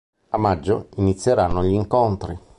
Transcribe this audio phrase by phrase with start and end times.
[0.29, 2.35] A maggio inizieranno gli incontri.